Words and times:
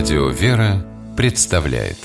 Радио 0.00 0.28
«Вера» 0.30 0.82
представляет 1.14 1.98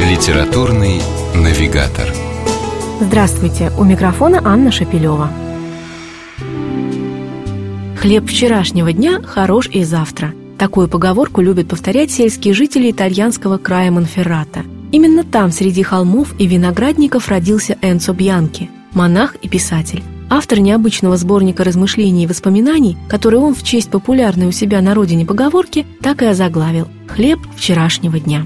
Литературный 0.00 1.00
навигатор 1.34 2.14
Здравствуйте! 3.00 3.72
У 3.76 3.82
микрофона 3.82 4.40
Анна 4.44 4.70
Шапилева. 4.70 5.28
Хлеб 7.96 8.28
вчерашнего 8.28 8.92
дня 8.92 9.20
хорош 9.22 9.66
и 9.72 9.82
завтра. 9.82 10.32
Такую 10.56 10.86
поговорку 10.86 11.40
любят 11.40 11.66
повторять 11.66 12.12
сельские 12.12 12.54
жители 12.54 12.92
итальянского 12.92 13.58
края 13.58 13.90
Монферрата. 13.90 14.62
Именно 14.92 15.24
там, 15.24 15.50
среди 15.50 15.82
холмов 15.82 16.32
и 16.38 16.46
виноградников, 16.46 17.26
родился 17.26 17.76
Энцо 17.82 18.12
Бьянки, 18.12 18.70
монах 18.94 19.34
и 19.42 19.48
писатель. 19.48 20.04
Автор 20.28 20.58
необычного 20.58 21.16
сборника 21.16 21.62
размышлений 21.62 22.24
и 22.24 22.26
воспоминаний, 22.26 22.96
который 23.08 23.38
он 23.38 23.54
в 23.54 23.62
честь 23.62 23.90
популярной 23.90 24.46
у 24.46 24.52
себя 24.52 24.80
на 24.80 24.94
родине 24.94 25.24
поговорки 25.24 25.86
так 26.02 26.22
и 26.22 26.26
озаглавил 26.26 26.88
«Хлеб 27.08 27.38
вчерашнего 27.56 28.18
дня». 28.18 28.44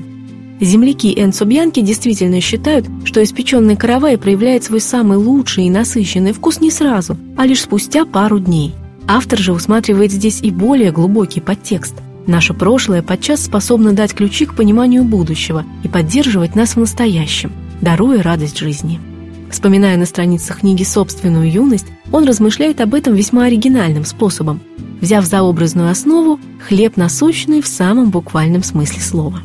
Земляки 0.60 1.14
Энцо 1.16 1.46
Бьянки 1.46 1.80
действительно 1.80 2.38
считают, 2.42 2.86
что 3.04 3.24
испеченный 3.24 3.76
каравай 3.76 4.18
проявляет 4.18 4.64
свой 4.64 4.82
самый 4.82 5.16
лучший 5.16 5.64
и 5.64 5.70
насыщенный 5.70 6.32
вкус 6.32 6.60
не 6.60 6.70
сразу, 6.70 7.16
а 7.38 7.46
лишь 7.46 7.62
спустя 7.62 8.04
пару 8.04 8.38
дней. 8.38 8.74
Автор 9.08 9.38
же 9.38 9.54
усматривает 9.54 10.12
здесь 10.12 10.42
и 10.42 10.50
более 10.50 10.92
глубокий 10.92 11.40
подтекст. 11.40 11.94
Наше 12.26 12.52
прошлое 12.52 13.02
подчас 13.02 13.42
способно 13.42 13.94
дать 13.94 14.12
ключи 14.12 14.44
к 14.44 14.54
пониманию 14.54 15.02
будущего 15.02 15.64
и 15.82 15.88
поддерживать 15.88 16.54
нас 16.54 16.76
в 16.76 16.78
настоящем, 16.78 17.52
даруя 17.80 18.22
радость 18.22 18.58
жизни. 18.58 19.00
Вспоминая 19.50 19.96
на 19.96 20.06
страницах 20.06 20.60
книги 20.60 20.84
собственную 20.84 21.50
юность, 21.50 21.86
он 22.12 22.24
размышляет 22.26 22.80
об 22.80 22.94
этом 22.94 23.14
весьма 23.14 23.46
оригинальным 23.46 24.04
способом, 24.04 24.60
взяв 25.00 25.24
за 25.24 25.42
образную 25.42 25.90
основу 25.90 26.38
хлеб 26.66 26.96
насущный 26.96 27.60
в 27.60 27.66
самом 27.66 28.10
буквальном 28.10 28.62
смысле 28.62 29.00
слова. 29.00 29.42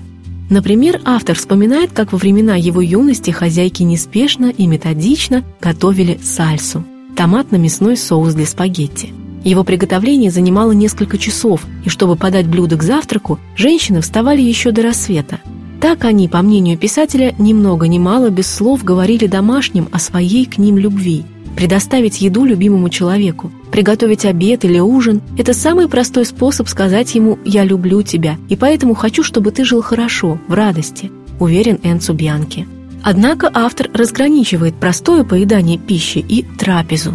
Например, 0.50 1.02
автор 1.06 1.36
вспоминает, 1.36 1.92
как 1.92 2.11
во 2.11 2.20
времена 2.20 2.56
его 2.56 2.81
юности 2.81 3.31
хозяйки 3.31 3.81
неспешно 3.81 4.53
и 4.56 4.67
методично 4.67 5.44
готовили 5.59 6.20
сальсу– 6.23 6.83
томатно-мясной 7.17 7.98
соус 7.98 8.36
для 8.36 8.45
спагетти. 8.45 9.11
Его 9.44 9.64
приготовление 9.64 10.30
занимало 10.30 10.72
несколько 10.72 11.17
часов, 11.17 11.61
и 11.83 11.89
чтобы 11.89 12.16
подать 12.16 12.48
блюдо 12.48 12.78
к 12.78 12.83
завтраку, 12.83 13.39
женщины 13.56 14.02
вставали 14.02 14.42
еще 14.42 14.72
до 14.72 14.83
рассвета– 14.83 15.39
так 15.81 16.06
они, 16.06 16.28
по 16.28 16.42
мнению 16.42 16.78
писателя, 16.78 17.34
ни 17.38 17.54
много 17.54 17.88
ни 17.88 18.00
мало 18.00 18.30
без 18.30 18.48
слов 18.48 18.84
говорили 18.84 19.28
домашним 19.28 19.88
о 19.92 20.00
своей 20.00 20.45
к 20.45 20.58
ним 20.58 20.78
любви. 20.78 21.23
Предоставить 21.56 22.22
еду 22.22 22.44
любимому 22.44 22.90
человеку, 22.90 23.52
приготовить 23.72 24.26
обед 24.26 24.66
или 24.66 24.80
ужин– 24.80 25.22
это 25.38 25.54
самый 25.54 25.88
простой 25.88 26.26
способ 26.26 26.67
сказать 26.67 27.16
ему 27.16 27.40
«я 27.45 27.64
люблю 27.64 28.02
тебя, 28.02 28.38
и 28.50 28.56
поэтому 28.56 28.94
хочу, 28.94 29.23
чтобы 29.23 29.52
ты 29.52 29.64
жил 29.64 29.82
хорошо, 29.82 30.38
в 30.48 30.54
радости», 30.54 31.12
уверен 31.40 31.80
Энцу 31.84 32.14
Бьянки. 32.14 32.67
Однако 33.04 33.50
автор 33.54 33.89
разграничивает 33.94 34.76
простое 34.76 35.23
поедание 35.23 35.78
пищи 35.78 36.17
и 36.17 36.44
трапезу. 36.44 37.14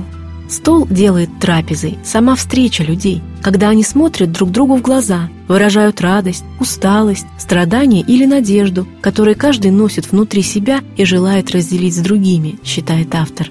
Стол 0.48 0.86
делает 0.88 1.28
трапезой, 1.40 1.98
сама 2.04 2.34
встреча 2.34 2.82
людей, 2.82 3.22
когда 3.42 3.70
они 3.70 3.82
смотрят 3.82 4.32
друг 4.32 4.50
другу 4.50 4.76
в 4.76 4.82
глаза, 4.82 5.28
выражают 5.48 6.00
радость, 6.00 6.44
усталость, 6.58 7.26
страдание 7.38 8.02
или 8.02 8.24
надежду, 8.24 8.86
которые 9.00 9.34
каждый 9.34 9.70
носит 9.70 10.10
внутри 10.10 10.42
себя 10.42 10.80
и 10.96 11.04
желает 11.04 11.50
разделить 11.50 11.96
с 11.96 12.00
другими, 12.00 12.58
считает 12.64 13.14
автор. 13.14 13.50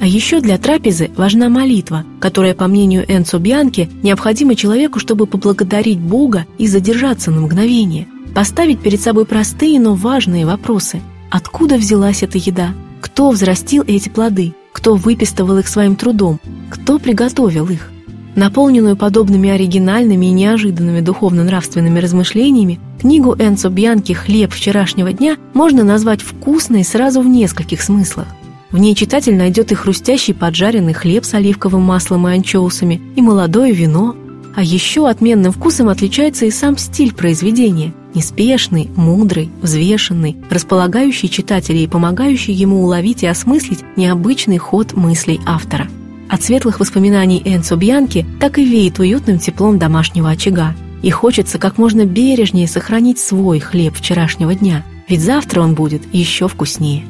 А 0.00 0.06
еще 0.06 0.40
для 0.40 0.58
трапезы 0.58 1.10
важна 1.16 1.48
молитва, 1.48 2.04
которая, 2.20 2.54
по 2.54 2.66
мнению 2.66 3.04
Энцо 3.06 3.38
Бьянки, 3.38 3.88
необходима 4.02 4.56
человеку, 4.56 4.98
чтобы 4.98 5.26
поблагодарить 5.26 6.00
Бога 6.00 6.46
и 6.58 6.66
задержаться 6.66 7.30
на 7.30 7.42
мгновение, 7.42 8.08
поставить 8.34 8.80
перед 8.80 9.00
собой 9.00 9.26
простые, 9.26 9.78
но 9.78 9.94
важные 9.94 10.44
вопросы. 10.44 11.00
Откуда 11.30 11.76
взялась 11.76 12.22
эта 12.22 12.38
еда? 12.38 12.74
Кто 13.00 13.30
взрастил 13.30 13.84
эти 13.86 14.08
плоды? 14.08 14.54
кто 14.72 14.96
выпистывал 14.96 15.58
их 15.58 15.68
своим 15.68 15.94
трудом, 15.94 16.40
кто 16.68 16.98
приготовил 16.98 17.68
их. 17.68 17.91
Наполненную 18.34 18.96
подобными 18.96 19.50
оригинальными 19.50 20.26
и 20.26 20.30
неожиданными 20.32 21.00
духовно-нравственными 21.00 21.98
размышлениями, 21.98 22.80
книгу 23.00 23.34
Энцо 23.38 23.68
Бьянки 23.68 24.12
«Хлеб 24.12 24.52
вчерашнего 24.52 25.12
дня» 25.12 25.36
можно 25.52 25.84
назвать 25.84 26.22
вкусной 26.22 26.84
сразу 26.84 27.20
в 27.20 27.26
нескольких 27.26 27.82
смыслах. 27.82 28.26
В 28.70 28.78
ней 28.78 28.94
читатель 28.94 29.36
найдет 29.36 29.70
и 29.70 29.74
хрустящий 29.74 30.32
поджаренный 30.32 30.94
хлеб 30.94 31.24
с 31.26 31.34
оливковым 31.34 31.82
маслом 31.82 32.26
и 32.26 32.32
анчоусами, 32.32 33.02
и 33.16 33.20
молодое 33.20 33.72
вино. 33.72 34.16
А 34.54 34.62
еще 34.62 35.08
отменным 35.08 35.52
вкусом 35.52 35.88
отличается 35.88 36.46
и 36.46 36.50
сам 36.50 36.78
стиль 36.78 37.14
произведения– 37.14 37.92
Неспешный, 38.14 38.90
мудрый, 38.94 39.50
взвешенный, 39.62 40.36
располагающий 40.50 41.30
читателя 41.30 41.78
и 41.78 41.86
помогающий 41.86 42.52
ему 42.52 42.82
уловить 42.82 43.22
и 43.22 43.26
осмыслить 43.26 43.84
необычный 43.96 44.58
ход 44.58 44.92
мыслей 44.92 45.40
автора. 45.46 45.88
От 46.32 46.42
светлых 46.42 46.80
воспоминаний 46.80 47.42
Энцо 47.44 47.76
Бьянки 47.76 48.24
так 48.40 48.56
и 48.56 48.64
веет 48.64 48.98
уютным 48.98 49.38
теплом 49.38 49.78
домашнего 49.78 50.30
очага. 50.30 50.74
И 51.02 51.10
хочется 51.10 51.58
как 51.58 51.76
можно 51.76 52.06
бережнее 52.06 52.66
сохранить 52.66 53.18
свой 53.18 53.60
хлеб 53.60 53.94
вчерашнего 53.94 54.54
дня, 54.54 54.82
ведь 55.10 55.20
завтра 55.20 55.60
он 55.60 55.74
будет 55.74 56.02
еще 56.14 56.48
вкуснее. 56.48 57.04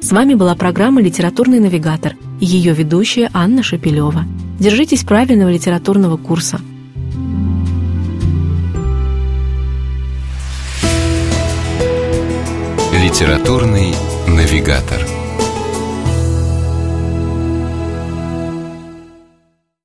С 0.00 0.10
вами 0.10 0.34
была 0.34 0.56
программа 0.56 1.00
«Литературный 1.00 1.60
навигатор» 1.60 2.16
и 2.40 2.44
ее 2.44 2.74
ведущая 2.74 3.30
Анна 3.32 3.62
Шапилева. 3.62 4.24
Держитесь 4.58 5.04
правильного 5.04 5.52
литературного 5.52 6.16
курса– 6.16 6.60
Литературный 12.92 13.94
навигатор. 14.26 15.19